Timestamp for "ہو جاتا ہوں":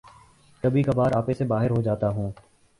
1.71-2.31